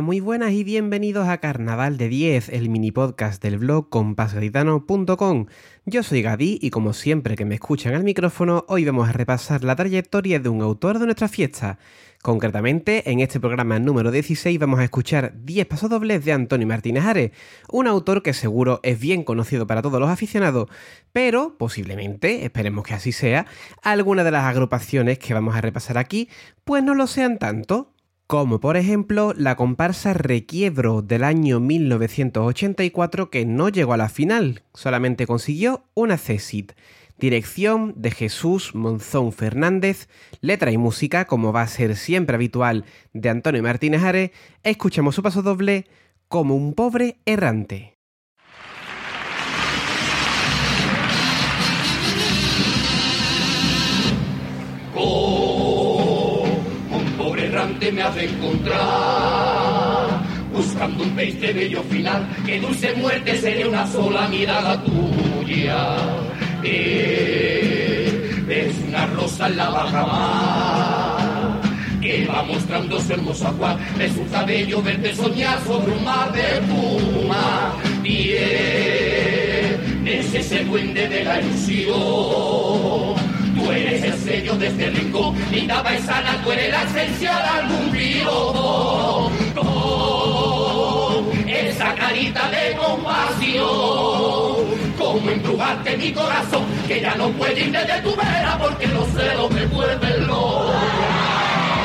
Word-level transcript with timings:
Muy 0.00 0.20
buenas 0.20 0.52
y 0.52 0.64
bienvenidos 0.64 1.28
a 1.28 1.38
Carnaval 1.38 1.98
de 1.98 2.08
10, 2.08 2.48
el 2.48 2.68
mini 2.68 2.90
podcast 2.90 3.42
del 3.42 3.58
blog 3.58 3.90
compasgaditano.com. 3.90 5.46
Yo 5.84 6.02
soy 6.02 6.22
Gadi 6.22 6.58
y 6.60 6.70
como 6.70 6.92
siempre 6.92 7.36
que 7.36 7.44
me 7.44 7.54
escuchan 7.54 7.94
al 7.94 8.02
micrófono, 8.02 8.64
hoy 8.68 8.84
vamos 8.84 9.08
a 9.08 9.12
repasar 9.12 9.62
la 9.62 9.76
trayectoria 9.76 10.40
de 10.40 10.48
un 10.48 10.62
autor 10.62 10.98
de 10.98 11.04
nuestra 11.04 11.28
fiesta. 11.28 11.78
Concretamente, 12.22 13.10
en 13.10 13.20
este 13.20 13.38
programa 13.38 13.78
número 13.78 14.10
16 14.10 14.58
vamos 14.58 14.80
a 14.80 14.84
escuchar 14.84 15.34
10 15.44 15.66
pasodobles 15.66 16.24
de 16.24 16.32
Antonio 16.32 16.66
Martínez 16.66 17.04
Ares, 17.04 17.32
un 17.70 17.86
autor 17.86 18.22
que 18.22 18.32
seguro 18.32 18.80
es 18.82 18.98
bien 18.98 19.22
conocido 19.22 19.66
para 19.66 19.82
todos 19.82 20.00
los 20.00 20.08
aficionados, 20.08 20.68
pero 21.12 21.56
posiblemente, 21.58 22.44
esperemos 22.44 22.84
que 22.84 22.94
así 22.94 23.12
sea, 23.12 23.46
algunas 23.82 24.24
de 24.24 24.30
las 24.30 24.44
agrupaciones 24.44 25.18
que 25.18 25.34
vamos 25.34 25.54
a 25.54 25.60
repasar 25.60 25.98
aquí 25.98 26.28
pues 26.64 26.82
no 26.82 26.94
lo 26.94 27.06
sean 27.06 27.38
tanto 27.38 27.93
como 28.26 28.58
por 28.58 28.76
ejemplo 28.76 29.34
la 29.36 29.54
comparsa 29.54 30.14
Requiebro 30.14 31.02
del 31.02 31.24
año 31.24 31.60
1984 31.60 33.30
que 33.30 33.44
no 33.44 33.68
llegó 33.68 33.92
a 33.92 33.98
la 33.98 34.08
final, 34.08 34.62
solamente 34.72 35.26
consiguió 35.26 35.84
una 35.94 36.16
CESIT. 36.16 36.72
Dirección 37.18 37.94
de 37.96 38.10
Jesús 38.10 38.74
Monzón 38.74 39.32
Fernández, 39.32 40.08
letra 40.40 40.72
y 40.72 40.78
música, 40.78 41.26
como 41.26 41.52
va 41.52 41.62
a 41.62 41.68
ser 41.68 41.96
siempre 41.96 42.34
habitual, 42.34 42.86
de 43.12 43.28
Antonio 43.28 43.62
Martínez 43.62 44.02
Ares, 44.02 44.30
escuchamos 44.62 45.14
su 45.14 45.22
paso 45.22 45.42
doble 45.42 45.86
como 46.28 46.56
un 46.56 46.74
pobre 46.74 47.18
errante. 47.24 47.98
Me 57.92 58.02
has 58.02 58.14
de 58.14 58.24
encontrar. 58.24 58.84
Buscando 60.52 61.02
un 61.02 61.10
pez 61.10 61.40
de 61.40 61.52
bello 61.52 61.82
final 61.84 62.28
que 62.46 62.60
dulce 62.60 62.94
muerte 62.94 63.36
sería 63.36 63.68
una 63.68 63.86
sola 63.86 64.28
mirada 64.28 64.82
tuya. 64.84 65.96
Es 68.48 68.74
una 68.88 69.06
rosa 69.06 69.48
en 69.48 69.56
la 69.56 69.70
baja 69.70 70.06
mar 70.06 71.60
que 72.00 72.26
va 72.26 72.42
mostrando 72.42 73.00
su 73.00 73.14
hermoso 73.14 73.54
de 73.96 74.08
su 74.10 74.26
cabello 74.30 74.82
verde 74.82 75.14
soñar 75.14 75.58
sobre 75.64 75.92
un 75.92 76.04
mar 76.04 76.30
de 76.32 76.60
puma. 76.68 77.72
Es 80.04 80.34
ese 80.34 80.64
duende 80.64 81.08
de 81.08 81.24
la 81.24 81.40
ilusión 81.40 83.23
sello 84.54 84.58
de 84.58 84.66
este 84.66 84.90
rincón, 84.90 85.34
linda 85.50 85.82
paisana, 85.82 86.40
tú 86.42 86.52
eres 86.52 86.70
la 86.70 86.82
esencia 86.82 87.32
de 87.36 87.48
algún 87.48 87.92
río. 87.92 89.30
Con 89.54 91.48
esa 91.48 91.94
carita 91.94 92.50
de 92.50 92.76
compasión, 92.76 93.64
como 94.98 95.30
embrujarte 95.30 95.96
mi 95.96 96.12
corazón, 96.12 96.64
que 96.86 97.00
ya 97.00 97.14
no 97.14 97.30
puede 97.30 97.60
ir 97.60 97.72
desde 97.72 98.00
tu 98.02 98.14
vera 98.16 98.58
porque 98.60 98.86
los 98.88 99.08
celos 99.08 99.50
me 99.50 99.66
vuelven 99.66 100.26
loco. 100.26 100.72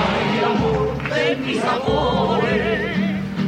Ay, 0.09 0.39
amor 0.45 1.09
de 1.14 1.36
mis 1.38 1.64
amores, 1.64 2.98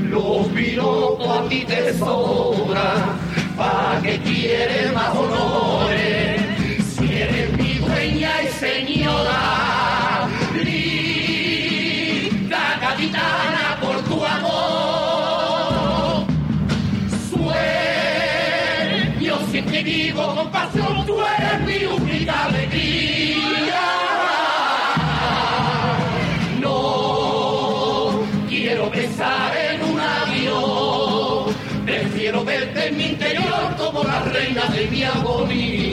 los 0.09 0.47
pilotos 0.47 1.28
a 1.28 1.50
ti 1.50 1.66
te 1.66 1.94
sobran, 1.97 3.19
¿para 3.58 4.02
que 4.02 4.19
quieres 4.19 4.94
más 4.94 5.16
honores? 5.16 6.20
Señora, 8.86 10.28
linda 10.64 12.64
capitana 12.80 13.78
por 13.81 13.97
tu 14.03 14.24
amor. 14.25 16.25
Sueño 17.30 19.36
siempre 19.52 19.84
vivo 19.84 20.36
con 20.36 20.50
pasión, 20.52 21.06
tú 21.06 21.18
eres 21.22 21.62
mi 21.68 21.86
única 21.86 22.46
alegría. 22.46 23.81
No 26.59 28.24
quiero 28.50 28.90
pensar 28.90 29.56
en 29.58 29.84
un 29.84 30.00
avión, 30.00 31.53
prefiero 31.86 32.44
verte 32.44 32.88
en 32.88 32.97
mi 32.97 33.06
interior 33.06 33.75
como 33.78 34.03
la 34.03 34.22
reina 34.22 34.66
de 34.66 34.88
mi 34.88 35.03
agonía. 35.03 35.91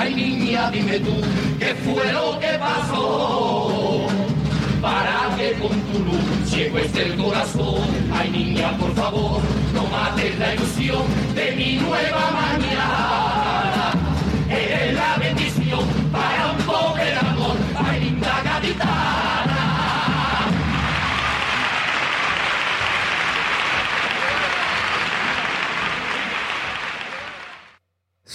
Ay 0.00 0.14
niña, 0.14 0.70
dime 0.70 1.00
tú, 1.00 1.12
¿qué 1.58 1.74
fue 1.74 2.12
lo 2.12 2.38
que 2.38 2.56
pasó? 2.56 4.06
Para 4.80 5.34
que 5.36 5.54
con 5.54 5.72
tu 5.90 5.98
luz 6.04 6.48
ciego 6.48 6.78
esté 6.78 7.02
el 7.02 7.16
corazón. 7.16 7.82
Ay 8.12 8.30
niña, 8.30 8.78
por 8.78 8.94
favor, 8.94 9.40
no 9.74 9.82
mates 9.88 10.38
la 10.38 10.54
ilusión 10.54 11.02
de 11.34 11.50
mi 11.56 11.76
nueva 11.78 12.30
mañana. 12.30 13.37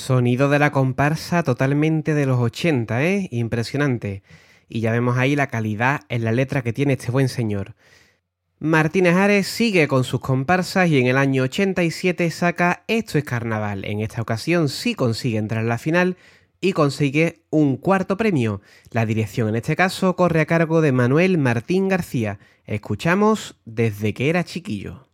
Sonido 0.04 0.50
de 0.50 0.60
la 0.60 0.74
comparsa 0.74 1.44
totalmente 1.44 2.14
de 2.14 2.26
los 2.26 2.38
80, 2.38 3.06
¿eh? 3.06 3.30
Impresionante. 3.32 4.22
Y 4.68 4.82
ya 4.82 4.92
vemos 4.92 5.18
ahí 5.18 5.38
la 5.38 5.48
calidad 5.48 6.02
en 6.10 6.26
la 6.26 6.34
letra 6.34 6.62
que 6.62 6.74
tiene 6.74 6.94
este 6.94 7.10
buen 7.10 7.30
señor. 7.30 7.76
Martínez 8.60 9.16
Ares 9.16 9.48
sigue 9.48 9.88
con 9.88 10.04
sus 10.04 10.20
comparsas 10.20 10.90
y 10.90 11.00
en 11.00 11.08
el 11.08 11.18
año 11.18 11.44
87 11.44 12.30
saca 12.32 12.84
Esto 12.90 13.18
es 13.18 13.24
Carnaval. 13.24 13.86
En 13.86 14.02
esta 14.02 14.22
ocasión 14.22 14.68
sí 14.68 14.94
consigue 14.94 15.38
entrar 15.38 15.62
en 15.62 15.70
la 15.70 15.78
final 15.78 16.18
y 16.60 16.74
consigue 16.74 17.46
un 17.50 17.78
cuarto 17.78 18.18
premio. 18.18 18.60
La 18.92 19.06
dirección 19.06 19.48
en 19.48 19.56
este 19.56 19.78
caso 19.78 20.18
corre 20.18 20.42
a 20.42 20.46
cargo 20.46 20.82
de 20.82 20.92
Manuel 20.92 21.38
Martín 21.38 21.88
García. 21.88 22.40
Escuchamos 22.66 23.56
desde 23.64 24.14
que 24.14 24.30
era 24.30 24.44
chiquillo. 24.44 25.08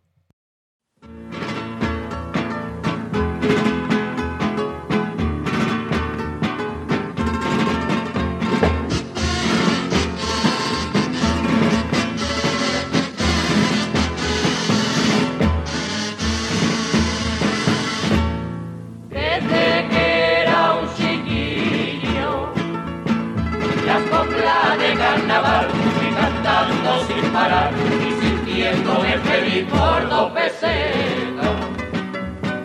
Por 29.72 30.10
dos 30.10 30.32
pesetas 30.32 31.56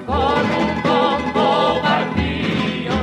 con 0.07 0.43
un 0.63 0.83
bombo 0.83 1.81
partido 1.83 2.95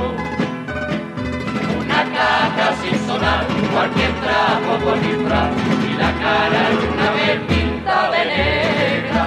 una 1.80 2.02
caja 2.16 2.74
sin 2.80 2.98
sonar 3.06 3.46
cualquier 3.72 4.12
trapo 4.20 4.84
por 4.84 5.00
disfraz 5.00 5.50
y 5.90 5.94
la 5.96 6.12
cara 6.24 6.62
una 6.92 7.10
vez 7.12 7.40
pinta 7.48 8.10
de 8.10 8.24
negra. 8.24 9.24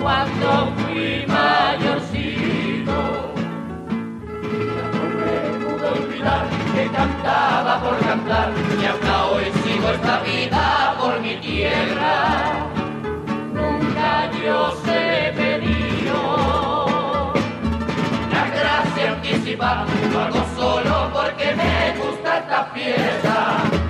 Cuando 0.00 0.72
fui 0.78 1.24
mayorcito 1.26 2.98
no 4.92 5.04
me 5.16 5.34
pude 5.64 5.86
olvidar 5.86 6.46
que 6.74 6.86
cantaba 6.88 7.80
por 7.82 7.98
cantar 8.00 8.52
y 8.80 8.84
hasta 8.84 9.26
hoy 9.26 9.44
sigo 9.62 9.90
esta 9.90 10.20
vida 10.20 10.70
tierra, 11.40 12.79
anticipada, 19.50 19.86
lo 20.12 20.20
hago 20.20 20.44
solo 20.56 21.10
porque 21.12 21.54
me 21.54 21.98
gusta 21.98 22.38
esta 22.38 22.64
fiesta, 22.72 23.89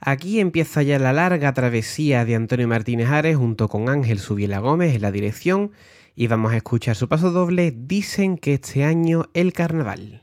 Aquí 0.00 0.40
empieza 0.40 0.82
ya 0.82 0.98
la 0.98 1.12
larga 1.12 1.52
travesía 1.54 2.24
de 2.24 2.34
Antonio 2.34 2.68
Martínez 2.68 3.08
Ares 3.08 3.36
junto 3.36 3.68
con 3.68 3.88
Ángel 3.88 4.18
Subiela 4.18 4.58
Gómez 4.58 4.94
en 4.94 5.02
la 5.02 5.10
dirección 5.10 5.72
y 6.14 6.26
vamos 6.26 6.52
a 6.52 6.56
escuchar 6.56 6.96
su 6.96 7.08
paso 7.08 7.30
doble. 7.30 7.72
Dicen 7.76 8.38
que 8.38 8.54
este 8.54 8.84
año 8.84 9.26
el 9.34 9.52
carnaval. 9.52 10.22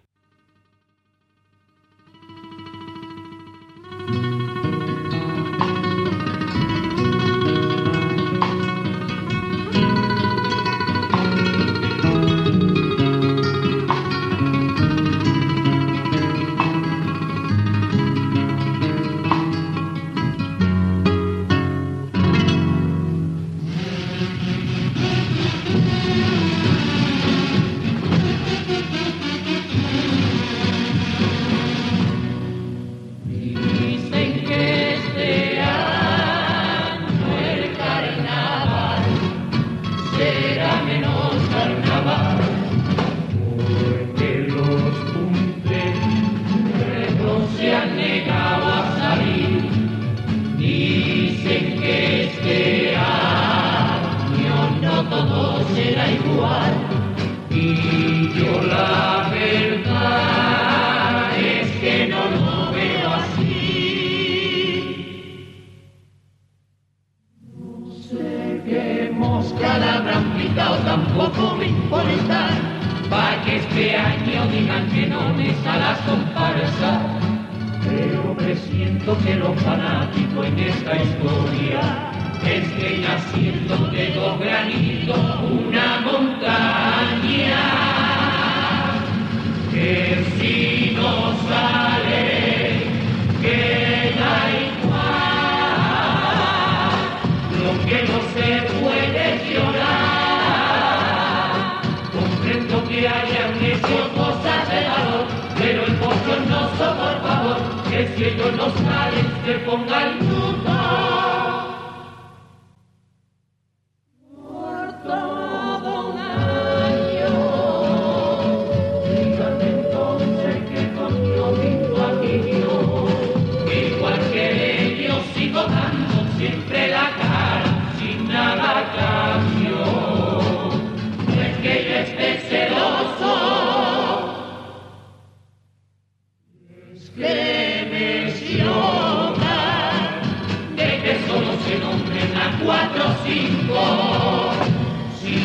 No 108.51 108.69
salen 108.69 109.25
se 109.45 109.53
ponga 109.65 110.32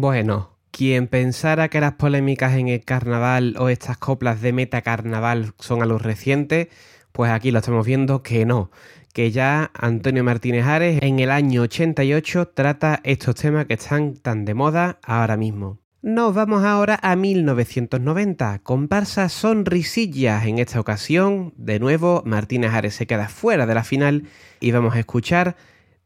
Bueno, 0.00 0.56
quien 0.70 1.08
pensara 1.08 1.68
que 1.68 1.80
las 1.80 1.94
polémicas 1.94 2.54
en 2.54 2.68
el 2.68 2.84
carnaval 2.84 3.56
o 3.58 3.68
estas 3.68 3.98
coplas 3.98 4.40
de 4.40 4.52
metacarnaval 4.52 5.54
son 5.58 5.82
a 5.82 5.86
los 5.86 6.00
recientes, 6.00 6.68
pues 7.10 7.32
aquí 7.32 7.50
lo 7.50 7.58
estamos 7.58 7.84
viendo 7.84 8.22
que 8.22 8.46
no, 8.46 8.70
que 9.12 9.32
ya 9.32 9.72
Antonio 9.74 10.22
Martínez 10.22 10.66
Ares 10.66 11.00
en 11.02 11.18
el 11.18 11.32
año 11.32 11.62
88 11.62 12.46
trata 12.54 13.00
estos 13.02 13.34
temas 13.34 13.66
que 13.66 13.74
están 13.74 14.14
tan 14.14 14.44
de 14.44 14.54
moda 14.54 15.00
ahora 15.02 15.36
mismo. 15.36 15.80
Nos 16.00 16.32
vamos 16.32 16.62
ahora 16.62 17.00
a 17.02 17.16
1990, 17.16 18.60
comparsa 18.60 19.28
Sonrisillas. 19.28 20.46
En 20.46 20.60
esta 20.60 20.78
ocasión, 20.78 21.54
de 21.56 21.80
nuevo, 21.80 22.22
Martínez 22.24 22.72
Ares 22.72 22.94
se 22.94 23.08
queda 23.08 23.28
fuera 23.28 23.66
de 23.66 23.74
la 23.74 23.82
final 23.82 24.28
y 24.60 24.70
vamos 24.70 24.94
a 24.94 25.00
escuchar 25.00 25.56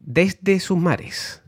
Desde 0.00 0.61
sus 0.61 0.78
mares. 0.78 1.42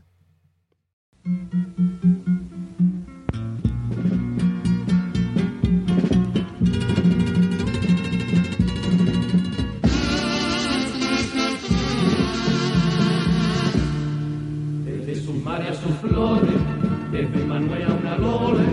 Desde 17.15 17.45
Manuel 17.45 17.83
a 17.83 17.93
una 17.93 18.17
lole, 18.17 18.65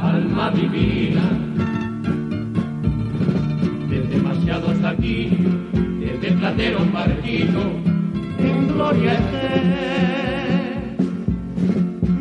alma 0.00 0.50
divina. 0.50 1.22
Desde 3.88 4.08
demasiado 4.08 4.70
hasta 4.70 4.88
aquí, 4.90 5.38
desde 6.00 6.32
platero 6.32 6.80
barquito, 6.92 7.60
en 8.38 8.68
gloria 8.68 9.12
esté. 9.12 9.50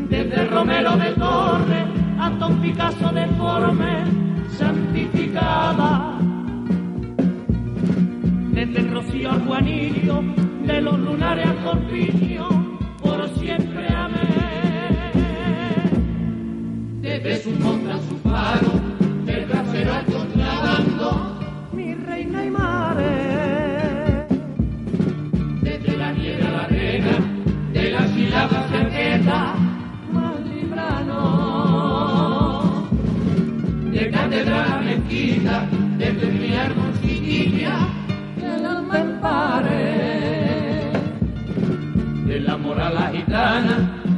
Desde 0.09 0.45
Romero 0.45 0.95
de 0.97 1.11
Torre 1.13 1.85
hasta 2.19 2.45
un 2.45 2.61
Picasso 2.61 3.11
deforme, 3.11 4.03
santificada 4.49 6.15
desde 8.51 8.79
el 8.79 8.91
rocío 8.91 9.31
al 9.31 9.39
guanillo, 9.45 10.21
de 10.67 10.81
los 10.81 10.99
lunares 10.99 11.47
al 11.47 11.63
corpiño, 11.63 12.68
Desde 17.29 17.43
su 17.43 17.51
monta 17.59 17.93
a 17.93 17.99
su 17.99 18.17
faro, 18.27 18.71
del 19.23 19.45
bracero 19.45 19.93
al 19.93 20.05
contrabando, 20.05 21.37
mi 21.73 21.93
reina 21.93 22.43
y 22.43 22.49
mare. 22.49 24.25
Desde 25.61 25.95
la 25.95 26.11
nieve 26.11 26.47
a 26.47 26.49
la 26.49 26.63
arena, 26.63 27.11
de 27.71 27.91
la 27.91 28.07
sílaba 28.07 28.63
cerqueta, 28.71 29.53
mal 30.11 30.43
librano. 30.49 31.19
De 33.91 34.09
catedral 34.09 34.71
a 34.71 34.79
mezquita, 34.79 35.67
desde 35.99 36.31
mi 36.31 36.49
chiquilla, 37.03 37.75
que 38.39 38.55
el 38.55 38.65
alma 38.65 38.97
empare. 38.97 39.85
De 42.25 42.39
la 42.39 42.57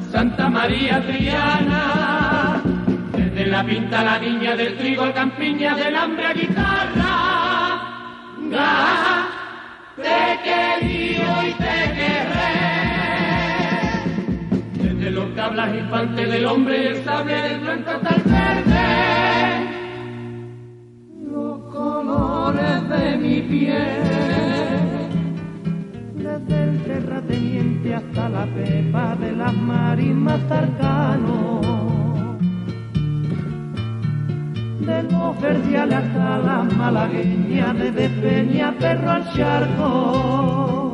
Santa 0.10 0.50
María 0.50 1.01
Triana. 1.06 2.11
Pinta 3.65 4.03
la 4.03 4.18
niña 4.18 4.56
del 4.56 4.75
trigo 4.75 5.03
al 5.03 5.13
campiña 5.13 5.75
del 5.75 5.96
hambre 5.96 6.25
a 6.25 6.34
guitarra. 6.34 7.82
Ga, 8.50 9.27
te 9.96 10.39
quería 10.44 11.48
y 11.48 11.53
te 11.53 11.94
querré. 11.98 12.56
Desde 14.74 15.12
los 15.12 15.36
tablas 15.36 15.75
infantes 15.75 16.32
del 16.32 16.46
hombre 16.46 16.84
y 16.84 16.88
el 16.88 17.03
sable 17.03 17.36
del 17.36 17.60
blanco 17.60 17.91
hasta 17.91 18.15
el 18.15 18.24
verde. 18.24 18.88
Los 21.32 21.60
colores 21.72 22.89
de 22.89 23.18
mi 23.18 23.41
piel 23.41 24.22
desde 26.15 26.63
el 26.63 26.84
terrateniente 26.84 27.94
hasta 27.94 28.30
la 28.30 28.46
pepa 28.48 29.15
de 29.18 29.32
las 29.34 29.53
marismas 29.53 30.39
cercanos. 30.48 31.50
Los 35.10 35.41
verdiales 35.41 35.95
hasta 35.95 36.38
la 36.39 36.63
malagueña, 36.63 37.74
de 37.74 37.91
Despeña, 37.91 38.74
perro 38.77 39.12
al 39.12 39.33
charco. 39.33 40.93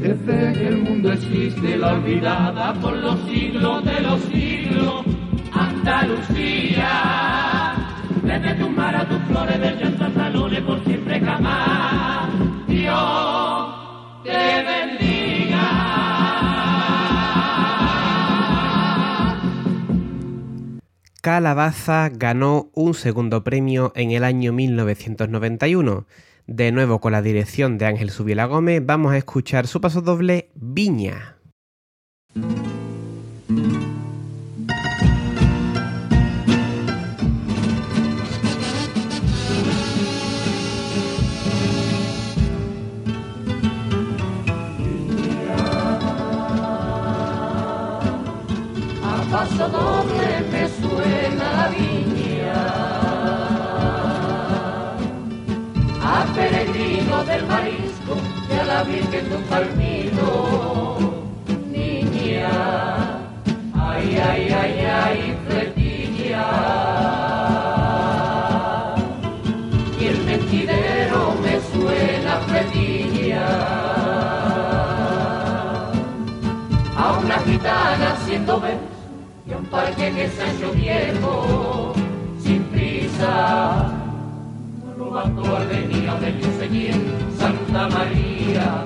Desde 0.00 0.52
que 0.54 0.68
el 0.68 0.78
mundo 0.78 1.12
existe, 1.12 1.76
la 1.76 1.92
olvidada 1.92 2.72
por 2.74 2.96
los 2.96 3.20
siglos 3.28 3.84
de 3.84 4.00
los 4.00 4.20
siglos, 4.22 5.04
Andalucía. 5.52 6.94
Desde 8.22 8.54
tu 8.54 8.70
mar 8.70 8.96
a 8.96 9.06
tus 9.06 9.20
flores, 9.28 9.60
del 9.60 9.78
llanto 9.78 10.10
salones, 10.14 10.60
por 10.62 10.82
siempre 10.84 11.20
jamás. 11.20 12.30
Dios 12.66 13.19
Calabaza 21.20 22.08
ganó 22.08 22.70
un 22.72 22.94
segundo 22.94 23.44
premio 23.44 23.92
en 23.94 24.10
el 24.10 24.24
año 24.24 24.54
1991. 24.54 26.06
De 26.46 26.72
nuevo 26.72 27.00
con 27.00 27.12
la 27.12 27.20
dirección 27.20 27.76
de 27.76 27.84
Ángel 27.84 28.10
Subiela 28.10 28.46
Gómez, 28.46 28.80
vamos 28.84 29.12
a 29.12 29.18
escuchar 29.18 29.66
su 29.66 29.82
paso 29.82 30.00
doble 30.00 30.50
Viña. 30.54 31.39
Paso 49.40 49.68
doble 49.68 50.30
me 50.52 50.64
suena 50.80 51.46
la 51.58 51.66
viña. 51.68 52.60
A 56.02 56.24
peregrino 56.34 57.24
del 57.24 57.46
marisco 57.46 58.14
y 58.50 58.58
a 58.58 58.64
la 58.64 58.82
virgen 58.82 59.30
de 59.30 59.36
un 59.36 59.44
palmito. 59.44 60.98
Niña, 61.72 62.50
ay, 63.88 64.06
ay, 64.28 64.42
ay, 64.62 64.74
ay, 65.04 65.18
fletilla. 65.46 66.46
Y 70.00 70.04
el 70.12 70.18
mentidero 70.24 71.20
me 71.44 71.54
suena 71.72 72.32
fletilla. 72.48 73.46
a 77.02 77.12
una 77.12 77.38
gitana 77.38 78.10
a 78.10 78.54
un 78.56 78.89
parque 79.70 80.12
que 80.12 80.28
se 80.28 80.50
hecho 80.50 80.72
viejo 80.72 81.92
sin 82.38 82.64
prisa. 82.64 83.92
No 84.98 85.10
bastó 85.10 85.56
al 85.56 85.66
venir 85.68 86.10
de 86.12 86.40
yo 86.40 86.58
seguir 86.58 86.94
Santa 87.38 87.88
María. 87.88 88.84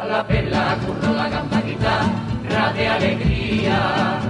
A 0.00 0.06
la 0.06 0.26
perla 0.26 0.78
curro 0.86 1.14
la 1.14 1.28
campanita, 1.28 2.06
de 2.74 2.88
alegría. 2.88 4.20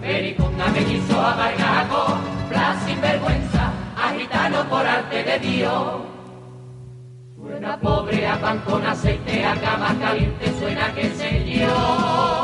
Pericona 0.00 0.66
me 0.68 0.84
quiso 0.84 1.20
amargar 1.20 1.88
con 1.88 2.18
plas 2.48 2.76
sin 2.86 3.00
vergüenza, 3.00 3.72
a 3.96 4.12
gitano 4.18 4.64
por 4.68 4.86
arte 4.86 5.22
de 5.22 5.38
Dios. 5.38 5.94
Suena 7.36 7.76
pobre 7.78 8.26
a 8.26 8.40
pan 8.40 8.58
con 8.60 8.84
aceite, 8.86 9.44
a 9.44 9.54
cama 9.60 9.94
caliente, 10.00 10.52
suena 10.58 10.92
que 10.94 11.10
sé 11.10 11.58
yo. 11.58 12.35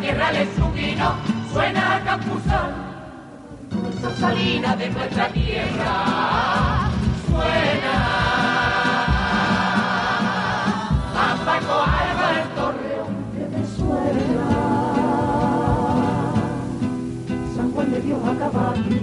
Tierra 0.00 0.30
le 0.30 0.44
vino, 0.74 1.14
suena 1.52 1.96
a 1.96 2.00
Campuzón, 2.04 2.70
dulce 3.70 4.20
salina 4.20 4.76
de 4.76 4.90
nuestra 4.90 5.28
tierra. 5.28 6.90
Suena 7.26 7.94
a 11.14 11.36
Paco 11.44 11.84
el 12.30 12.48
Torreón 12.54 13.12
que 13.32 13.66
suena. 13.74 14.46
San 17.56 17.72
Juan 17.72 17.90
de 17.90 18.00
Dios 18.02 18.20
a 18.22 18.38
caballo, 18.38 19.00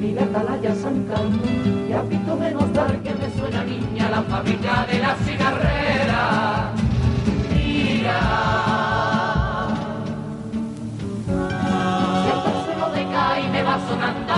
mira 0.00 0.22
Atalaya 0.22 0.74
San 0.76 1.04
Carlos, 1.04 1.50
y 1.88 1.92
a 1.92 2.02
Pito 2.02 2.36
menos 2.36 2.72
dar 2.72 2.96
que 3.02 3.14
me 3.14 3.30
suena 3.38 3.64
niña 3.64 4.10
la 4.10 4.22
fábrica 4.22 4.86
de 4.90 4.98
la 5.00 5.14
cigarrera. 5.16 6.55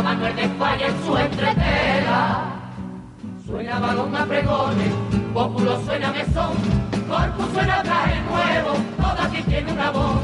Manuel 0.02 0.36
de 0.36 0.42
España 0.42 0.86
en 0.86 1.04
su 1.04 1.16
entretela. 1.16 2.44
Suena 3.46 3.78
balón 3.78 4.14
a 4.16 4.26
pregones, 4.26 4.94
pópulo 5.32 5.80
suena 5.84 6.12
mesón, 6.12 6.52
corpus 7.08 7.46
suena 7.52 7.82
traje 7.82 8.20
nuevo, 8.22 8.76
toda 8.96 9.24
aquí 9.24 9.42
tiene 9.42 9.72
una 9.72 9.90
voz. 9.90 10.20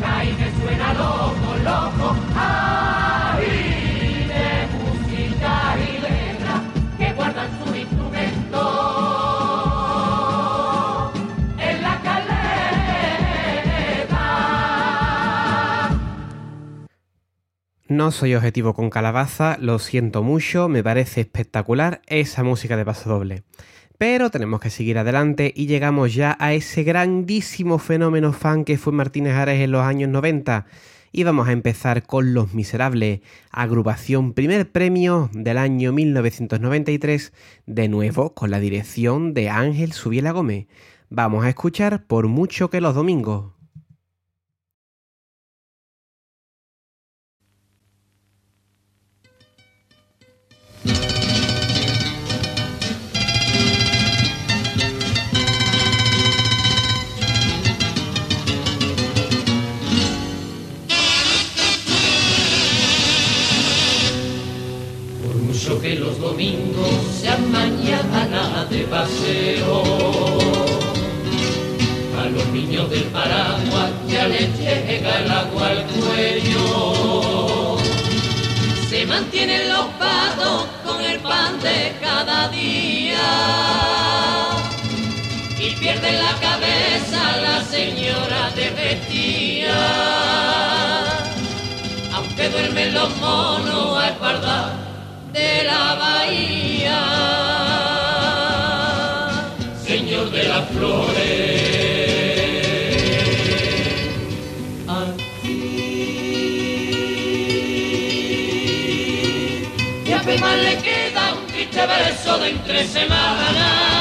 Cae 0.00 0.32
me 0.34 0.52
suena 0.60 0.92
loco, 0.94 1.56
loco, 1.64 2.16
No 17.98 18.12
soy 18.12 18.36
objetivo 18.36 18.74
con 18.74 18.90
Calabaza, 18.90 19.56
lo 19.60 19.80
siento 19.80 20.22
mucho, 20.22 20.68
me 20.68 20.84
parece 20.84 21.22
espectacular 21.22 22.00
esa 22.06 22.44
música 22.44 22.76
de 22.76 22.84
paso 22.84 23.10
doble. 23.10 23.42
Pero 23.98 24.30
tenemos 24.30 24.60
que 24.60 24.70
seguir 24.70 24.98
adelante 24.98 25.52
y 25.52 25.66
llegamos 25.66 26.14
ya 26.14 26.36
a 26.38 26.52
ese 26.52 26.84
grandísimo 26.84 27.80
fenómeno 27.80 28.32
fan 28.32 28.64
que 28.64 28.78
fue 28.78 28.92
Martínez 28.92 29.34
Ares 29.34 29.60
en 29.60 29.72
los 29.72 29.82
años 29.82 30.10
90. 30.10 30.66
Y 31.10 31.24
vamos 31.24 31.48
a 31.48 31.52
empezar 31.52 32.04
con 32.04 32.34
Los 32.34 32.54
Miserables, 32.54 33.22
agrupación 33.50 34.32
primer 34.32 34.70
premio 34.70 35.28
del 35.32 35.58
año 35.58 35.92
1993, 35.92 37.32
de 37.66 37.88
nuevo 37.88 38.32
con 38.32 38.52
la 38.52 38.60
dirección 38.60 39.34
de 39.34 39.50
Ángel 39.50 39.90
Subiela 39.90 40.30
Gómez. 40.30 40.68
Vamos 41.10 41.44
a 41.44 41.48
escuchar 41.48 42.04
Por 42.04 42.28
mucho 42.28 42.70
que 42.70 42.80
los 42.80 42.94
domingos. 42.94 43.57
Los 92.92 93.16
monos 93.18 93.98
a 93.98 94.08
espaldar 94.08 94.72
de 95.32 95.64
la 95.64 95.94
bahía. 95.94 97.00
Señor 99.86 100.30
de 100.30 100.44
las 100.44 100.68
flores. 100.70 101.68
Y 110.06 110.12
apenas 110.12 110.56
le 110.58 110.78
queda 110.78 111.34
un 111.34 111.46
triste 111.46 111.86
verso 111.86 112.38
de 112.38 112.48
entre 112.50 112.86
semanas. 112.86 113.97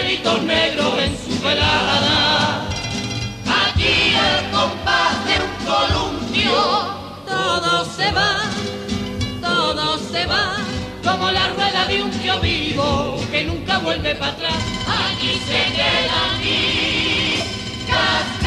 Angelitos 0.00 0.42
negros 0.42 0.98
en 0.98 1.16
su 1.16 1.42
velada. 1.42 2.66
Aquí 3.46 4.14
al 4.14 4.50
compás 4.50 5.24
de 5.26 5.34
un 5.44 5.50
columpio, 5.66 6.52
todo 7.26 7.84
se 7.84 8.10
va, 8.12 8.40
todo 9.40 9.98
se 9.98 10.26
va, 10.26 10.56
como 11.04 11.30
la 11.30 11.48
rueda 11.48 11.86
de 11.86 12.02
un 12.02 12.10
tío 12.10 12.40
vivo 12.40 13.16
que 13.30 13.44
nunca 13.44 13.78
vuelve 13.78 14.14
para 14.14 14.32
atrás. 14.32 14.54
Aquí 14.86 15.38
se 15.46 15.72
queda 15.74 16.34
aquí, 16.34 17.42
cascada, 17.86 18.39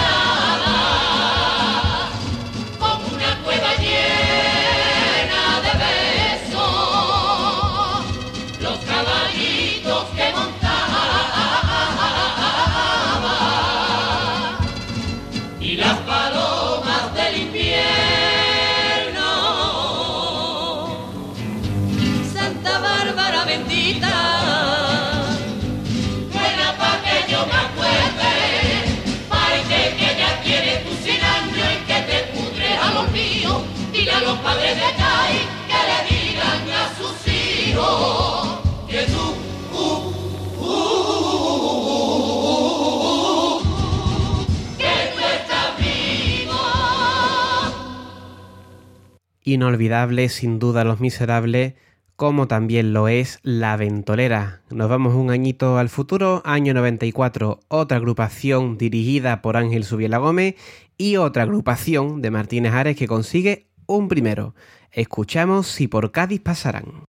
Inolvidable, 49.44 50.30
sin 50.30 50.58
duda, 50.58 50.84
Los 50.84 51.00
Miserables, 51.00 51.74
como 52.16 52.48
también 52.48 52.94
lo 52.94 53.08
es 53.08 53.40
La 53.44 53.76
Ventolera. 53.76 54.62
Nos 54.70 54.90
vamos 54.90 55.16
un 55.16 55.32
añito 55.32 55.78
al 55.78 55.90
futuro, 55.90 56.42
año 56.46 56.74
94, 56.74 57.60
otra 57.68 57.98
agrupación 57.98 58.78
dirigida 58.78 59.42
por 59.42 59.58
Ángel 59.58 59.84
Subiela 59.84 60.20
Gómez 60.20 60.56
y 60.98 61.18
otra 61.18 61.44
agrupación 61.44 62.22
de 62.22 62.32
Martínez 62.32 62.74
Ares 62.74 62.96
que 62.96 63.08
consigue 63.08 63.68
un 63.86 64.08
primero. 64.08 64.56
Escuchamos 64.92 65.68
Si 65.68 65.88
por 65.88 66.12
Cádiz 66.12 66.40
pasarán. 66.40 67.04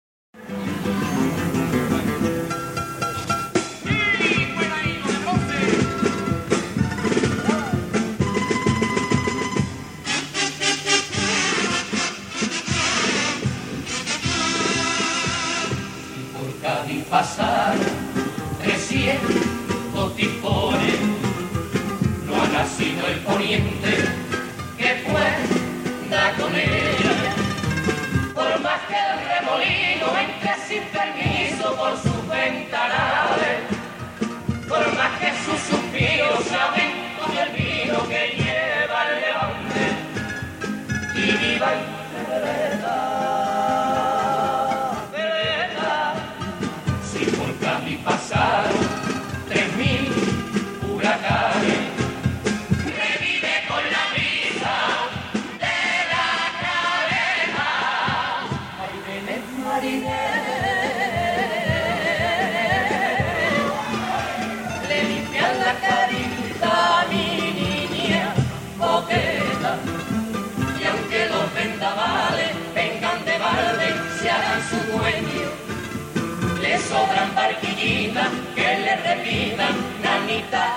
Que 78.54 78.68
le 78.84 78.96
repitan, 78.96 79.74
nanita, 80.02 80.69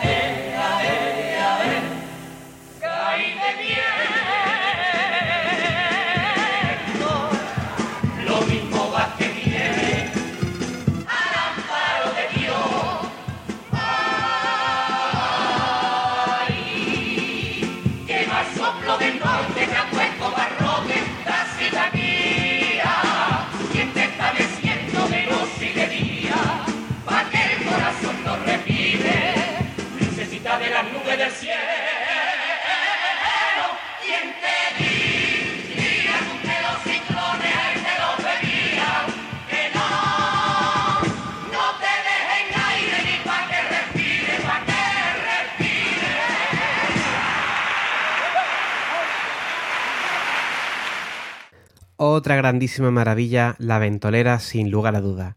Otra 52.06 52.36
grandísima 52.36 52.92
maravilla, 52.92 53.56
La 53.60 53.80
Ventolera, 53.80 54.42
sin 54.42 54.70
lugar 54.70 54.94
a 54.98 55.00
duda. 55.00 55.36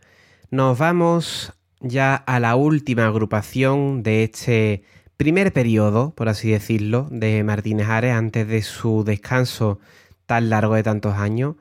Nos 0.50 0.76
vamos 0.76 1.52
ya 1.79 2.16
a 2.16 2.40
la 2.40 2.57
última 2.57 3.07
agrupación 3.07 4.02
de 4.02 4.24
este 4.24 4.83
primer 5.16 5.52
periodo, 5.52 6.11
por 6.16 6.29
así 6.29 6.50
decirlo, 6.50 7.07
de 7.09 7.44
Martínez 7.44 7.87
Ares 7.87 8.14
antes 8.14 8.48
de 8.48 8.62
su 8.62 9.05
descanso 9.05 9.79
tan 10.26 10.50
largo 10.50 10.74
de 10.74 10.83
tantos 10.83 11.14
años, 11.14 11.55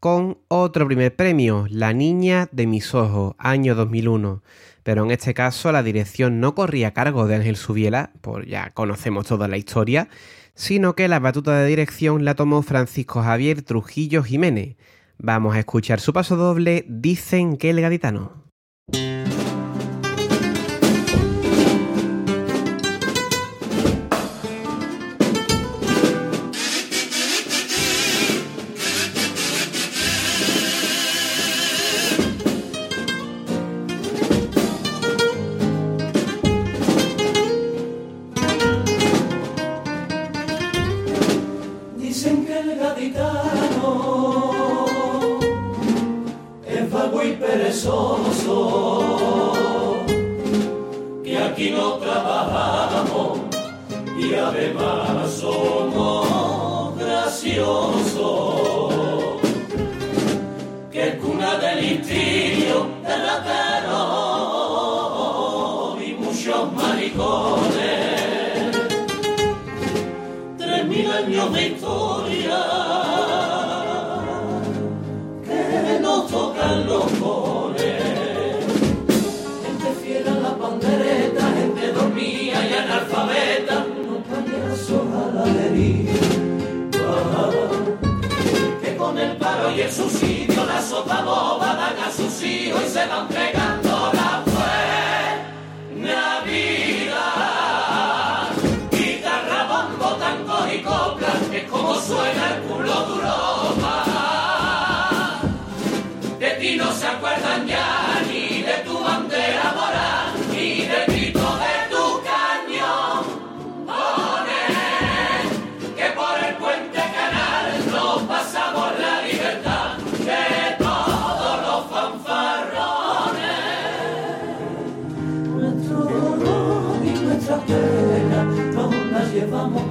con 0.00 0.38
otro 0.48 0.86
primer 0.86 1.14
premio, 1.14 1.66
La 1.68 1.92
Niña 1.92 2.48
de 2.50 2.66
mis 2.66 2.94
ojos, 2.94 3.34
año 3.36 3.74
2001. 3.74 4.42
Pero 4.82 5.04
en 5.04 5.10
este 5.10 5.34
caso 5.34 5.72
la 5.72 5.82
dirección 5.82 6.40
no 6.40 6.54
corría 6.54 6.88
a 6.88 6.94
cargo 6.94 7.26
de 7.26 7.34
Ángel 7.34 7.56
Subiela, 7.56 8.12
por 8.22 8.46
ya 8.46 8.70
conocemos 8.70 9.26
toda 9.26 9.46
la 9.46 9.58
historia, 9.58 10.08
sino 10.58 10.96
que 10.96 11.06
la 11.06 11.20
batuta 11.20 11.56
de 11.56 11.68
dirección 11.68 12.24
la 12.24 12.34
tomó 12.34 12.62
Francisco 12.62 13.22
Javier 13.22 13.62
Trujillo 13.62 14.24
Jiménez. 14.24 14.76
Vamos 15.16 15.54
a 15.54 15.60
escuchar 15.60 16.00
su 16.00 16.12
paso 16.12 16.34
doble, 16.34 16.84
Dicen 16.88 17.56
que 17.56 17.70
el 17.70 17.80
gaditano. 17.80 18.50
Jesus. 89.88 90.17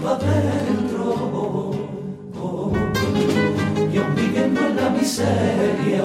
Adentro. 0.07 1.71
Y 3.91 3.97
aún 3.97 4.15
viviendo 4.15 4.61
en 4.61 4.75
la 4.75 4.89
miseria, 4.89 6.03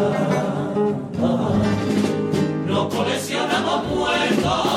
nos 2.67 2.95
coleccionamos 2.95 3.85
muertos. 3.89 4.72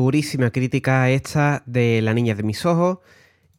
Durísima 0.00 0.50
crítica 0.50 1.10
esta 1.10 1.62
de 1.66 2.00
La 2.00 2.14
niña 2.14 2.34
de 2.34 2.42
mis 2.42 2.64
ojos. 2.64 3.00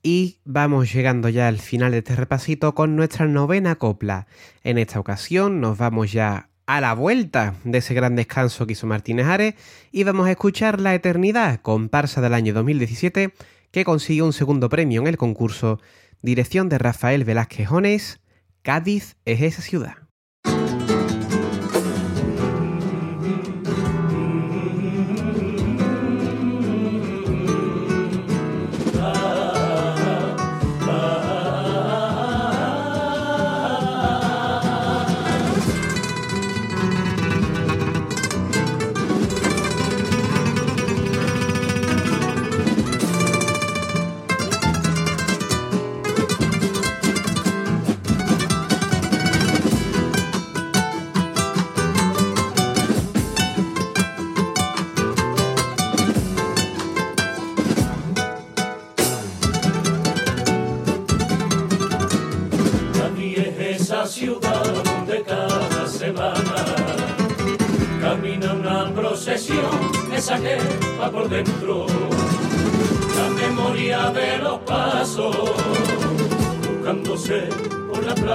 Y 0.01 0.39
vamos 0.43 0.91
llegando 0.91 1.29
ya 1.29 1.47
al 1.47 1.59
final 1.59 1.91
de 1.91 1.99
este 1.99 2.15
repasito 2.15 2.73
con 2.73 2.95
nuestra 2.95 3.27
novena 3.27 3.75
copla. 3.75 4.25
En 4.63 4.79
esta 4.79 4.99
ocasión 4.99 5.61
nos 5.61 5.77
vamos 5.77 6.11
ya 6.11 6.49
a 6.65 6.81
la 6.81 6.95
vuelta 6.95 7.53
de 7.63 7.77
ese 7.77 7.93
gran 7.93 8.15
descanso 8.15 8.65
que 8.65 8.73
hizo 8.73 8.87
Martínez 8.87 9.27
Ares 9.27 9.53
y 9.91 10.03
vamos 10.03 10.25
a 10.25 10.31
escuchar 10.31 10.81
La 10.81 10.95
Eternidad, 10.95 11.61
comparsa 11.61 12.21
del 12.21 12.33
año 12.33 12.55
2017, 12.55 13.35
que 13.69 13.85
consiguió 13.85 14.25
un 14.25 14.33
segundo 14.33 14.67
premio 14.67 15.01
en 15.01 15.07
el 15.07 15.17
concurso, 15.17 15.79
dirección 16.23 16.69
de 16.69 16.79
Rafael 16.79 17.23
Velázquez 17.23 17.67
Jones, 17.67 18.19
Cádiz 18.63 19.15
es 19.25 19.41
esa 19.43 19.61
ciudad. 19.61 20.00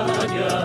Playa, 0.07 0.65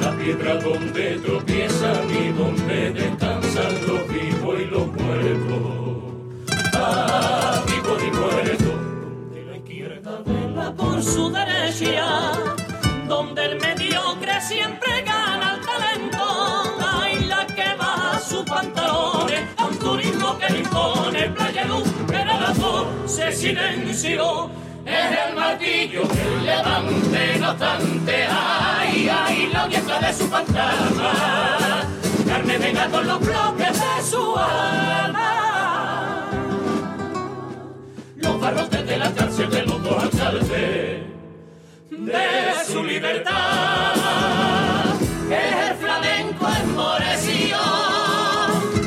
la 0.00 0.10
piedra 0.18 0.54
donde 0.56 1.18
tropiezan 1.24 2.10
y 2.10 2.32
donde 2.32 2.90
descansan 2.92 3.86
los 3.86 4.08
vivos 4.08 4.60
y 4.60 4.64
los 4.66 4.86
muertos. 4.88 5.86
Ah, 6.74 7.62
vivos 7.66 8.02
y 8.02 8.10
muertos, 8.10 8.66
donde 8.66 9.44
la 9.44 9.56
izquierda 9.56 10.22
vela 10.26 10.72
por 10.74 11.02
su 11.02 11.30
derecha, 11.30 12.32
donde 13.08 13.44
el 13.46 13.60
mediocre 13.60 14.40
siempre 14.40 15.02
gana 15.02 15.54
el 15.54 15.66
talento. 15.66 16.24
Ay, 16.80 17.24
la 17.26 17.46
que 17.46 17.74
baja 17.78 18.18
sus 18.20 18.42
pantalones 18.44 19.42
a 19.56 19.66
un 19.66 19.78
turismo 19.78 20.38
que 20.38 20.58
impone 20.58 21.30
playa 21.30 21.64
luz, 21.64 21.88
pero 22.06 22.38
la 22.40 22.52
voz 22.52 22.86
se 23.06 23.32
silenció. 23.32 24.50
Es 24.86 25.28
el 25.28 25.34
martillo 25.34 26.02
que 26.08 26.24
levante 26.44 27.38
no 27.40 27.50
obstante. 27.50 28.26
Ay, 28.30 29.08
ay, 29.08 29.50
la 29.52 29.62
audiencia 29.64 29.98
de 29.98 30.12
su 30.14 30.26
fantasma. 30.28 31.12
Carne 32.26 32.58
de 32.58 32.72
gato 32.72 33.00
en 33.00 33.06
los 33.08 33.20
bloques 33.20 33.72
de 33.72 34.02
su 34.10 34.36
alma 34.36 35.46
los 38.16 38.40
barrotes 38.40 38.86
de 38.86 38.96
la 38.96 39.12
cárcel 39.12 39.50
de 39.50 39.62
los 39.62 39.82
dos 39.82 40.02
alcaldes 40.02 40.48
de 41.90 42.64
su 42.66 42.82
libertad. 42.82 43.34
Es 45.30 45.70
el 45.70 45.76
flamenco 45.76 46.46
enmorecido, 46.62 47.58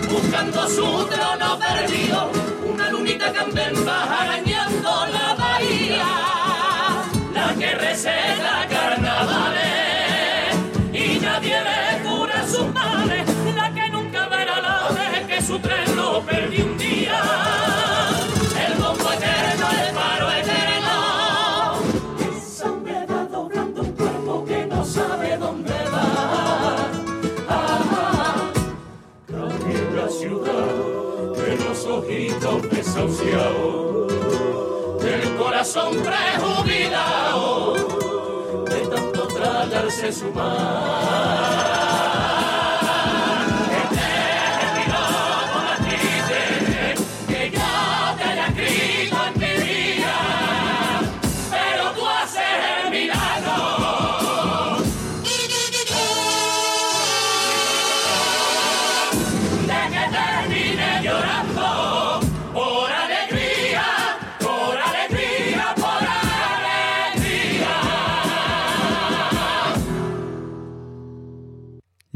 buscando 0.10 0.68
su 0.68 1.08
trono 1.08 1.60
perdido, 1.60 2.32
una 2.74 2.90
lunita 2.90 3.32
candenta 3.32 4.22
arañando 4.22 4.49
desahuciados, 33.40 35.04
del 35.04 35.36
corazón 35.38 35.98
prejubilado, 36.04 37.74
de 38.66 38.80
tanto 38.88 39.28
tragarse 39.28 40.12
su 40.12 40.32
mar. 40.32 42.09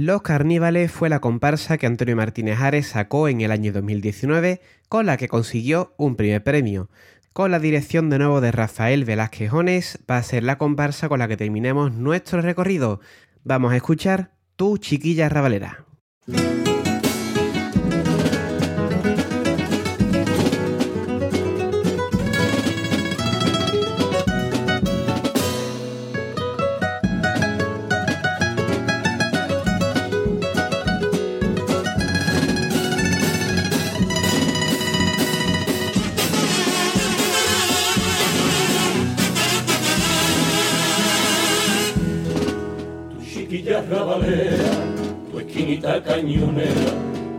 Los 0.06 0.22
Carnívales 0.22 0.92
fue 0.92 1.08
la 1.08 1.22
comparsa 1.22 1.78
que 1.78 1.86
Antonio 1.86 2.18
Martínez 2.18 2.60
Ares 2.60 2.88
sacó 2.88 3.30
en 3.30 3.40
el 3.40 3.52
año 3.52 3.72
2019, 3.72 4.60
con 4.90 5.06
la 5.06 5.16
que 5.16 5.30
consiguió 5.30 5.94
un 5.96 6.18
primer 6.18 6.44
premio. 6.44 6.90
Con 7.32 7.52
la 7.52 7.60
dirección 7.60 8.10
de 8.10 8.18
nuevo 8.18 8.42
de 8.42 8.52
Rafael 8.52 9.06
Velázquez 9.06 9.50
Jones, 9.50 10.00
va 10.12 10.18
a 10.18 10.24
ser 10.24 10.44
la 10.44 10.58
comparsa 10.58 11.08
con 11.08 11.20
la 11.20 11.30
que 11.30 11.38
terminemos 11.38 11.94
nuestro 11.94 12.42
recorrido. 12.42 13.00
Vamos 13.46 13.72
a 13.72 13.78
escuchar 13.78 14.32
Tu 14.58 14.78
Chiquilla 14.78 15.30
Rabalera. 15.30 15.86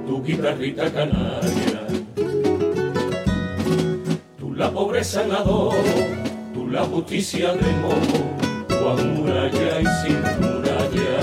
Tu 0.06 0.22
guitarrita 0.22 0.90
canaria. 0.92 1.86
Tú 4.38 4.54
la 4.54 4.70
pobreza 4.70 5.22
en 5.22 5.30
tú 6.52 6.68
la 6.70 6.84
justicia 6.84 7.52
de 7.54 7.72
modo, 7.82 8.96
tu 8.96 9.04
muralla 9.04 9.80
y 9.80 9.86
sin 10.02 10.20
muralla. 10.40 11.16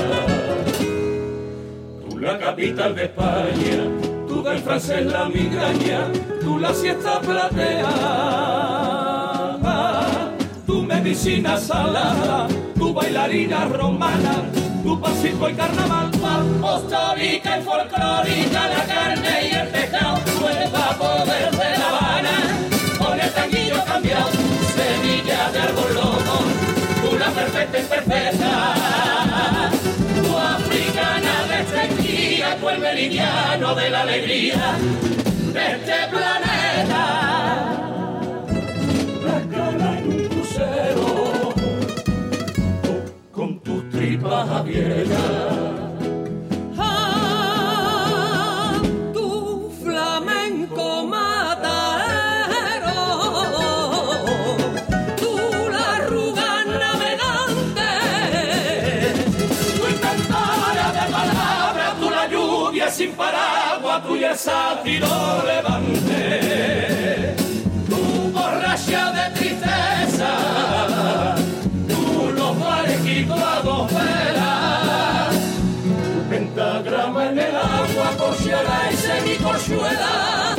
Tú 2.09 2.19
la 2.19 2.37
capital 2.37 2.95
de 2.95 3.03
España, 3.05 3.87
tú 4.27 4.43
del 4.43 4.59
francés 4.59 5.05
la 5.05 5.29
migraña, 5.29 6.11
tú 6.41 6.59
la 6.59 6.73
siesta 6.73 7.21
platea. 7.21 7.91
Tu 10.65 10.83
medicina 10.83 11.57
salada, 11.57 12.47
tu 12.77 12.93
bailarina 12.93 13.65
romana, 13.65 14.43
tu 14.83 14.99
pasito 14.99 15.49
y 15.49 15.53
carnaval, 15.53 16.10
apostólica 16.61 17.57
y 17.57 17.63
folclórica, 17.63 18.69
la 18.69 18.83
carne 18.85 19.49
y 19.49 19.53
el 19.53 19.67
pescado, 19.69 20.19
nueva 20.39 20.95
poder 20.97 21.49
de 21.49 21.77
La 21.79 21.87
Habana, 21.89 22.35
con 22.99 23.19
el 23.19 23.31
tanguillo 23.31 23.83
cambiado, 23.83 24.29
semilla 24.75 25.49
de 25.51 25.59
árbol 25.59 25.93
loco, 25.95 26.43
una 27.11 27.31
perfecta 27.31 27.79
imperfecta, 27.79 29.71
tu 30.21 30.37
africana 30.37 31.33
restringida, 31.49 32.55
tu 32.57 32.69
el 32.69 32.79
meridiano 32.79 33.73
de 33.73 33.89
la 33.89 34.01
alegría 34.01 34.75
de 35.53 35.71
este 35.71 35.93
planeta. 36.11 37.03
La 39.25 39.97
en 39.97 40.07
un 40.07 40.27
crucero 40.27 41.11
tripas 43.91 44.47
Ah, 44.49 45.80
sátiro 64.43 65.43
levante, 65.45 67.35
tu 67.87 68.31
borracha 68.31 69.11
de 69.11 69.25
tristeza 69.39 70.29
a 73.29 73.61
dos 73.63 73.87
velas. 73.93 75.35
Pentagrama 76.29 77.29
en 77.29 77.39
el 77.39 77.55
agua, 77.55 78.17
corciera 78.17 78.89
y 78.91 78.95
semicorchuela. 78.95 80.55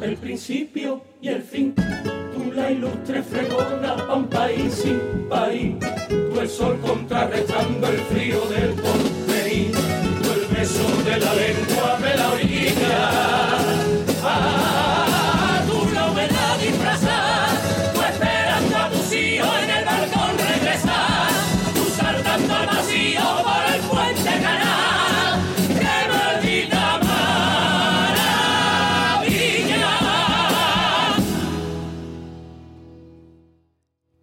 El 0.00 0.16
principio 0.18 1.02
y 1.20 1.28
el 1.28 1.42
fin, 1.42 1.74
tú 1.74 2.52
la 2.54 2.70
ilustre 2.70 3.22
fregona, 3.22 3.96
pa' 4.06 4.14
un 4.14 4.28
país 4.28 4.72
sin 4.72 5.26
país. 5.28 5.74
Tú 6.08 6.40
el 6.40 6.48
sol 6.48 6.78
contrarrestando 6.80 7.88
el 7.88 7.98
frío 7.98 8.40
del 8.46 8.70
porvenir. 8.74 9.72
Tú 10.22 10.32
el 10.32 10.46
beso 10.54 10.86
de 11.04 11.18
la 11.18 11.34
lengua 11.34 11.95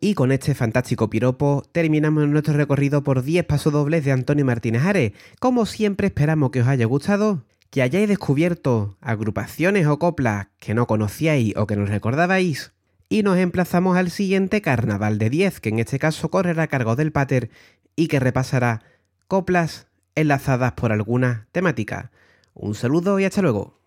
Y 0.06 0.16
con 0.16 0.34
este 0.34 0.54
fantástico 0.54 1.10
piropo 1.10 1.64
terminamos 1.72 2.28
nuestro 2.28 2.54
recorrido 2.54 3.06
por 3.06 3.24
10 3.24 3.46
pasodobles 3.46 4.04
de 4.04 4.12
Antonio 4.12 4.44
Martínez 4.44 4.84
Ares. 4.84 5.14
Como 5.40 5.66
siempre 5.66 6.08
esperamos 6.08 6.52
que 6.52 6.60
os 6.60 6.68
haya 6.68 6.86
gustado, 6.86 7.46
que 7.74 7.82
hayáis 7.82 8.08
descubierto 8.08 8.98
agrupaciones 9.02 9.88
o 9.88 9.98
coplas 9.98 10.46
que 10.60 10.76
no 10.76 10.86
conocíais 10.86 11.58
o 11.58 11.66
que 11.66 11.76
no 11.76 11.88
recordabais 11.88 12.72
y 13.10 13.24
nos 13.24 13.40
emplazamos 13.40 13.98
al 13.98 14.12
siguiente 14.12 14.62
Carnaval 14.62 15.18
de 15.18 15.32
10, 15.32 15.60
que 15.60 15.70
en 15.70 15.80
este 15.80 15.98
caso 15.98 16.30
correrá 16.30 16.62
a 16.62 16.68
cargo 16.68 16.96
del 16.96 17.12
Pater 17.12 17.50
y 17.96 18.10
que 18.10 18.20
repasará 18.20 18.84
coplas 19.28 19.88
enlazadas 20.14 20.74
por 20.74 20.92
alguna 20.92 21.48
temática. 21.52 22.12
Un 22.54 22.76
saludo 22.76 23.20
y 23.20 23.26
hasta 23.26 23.42
luego. 23.42 23.80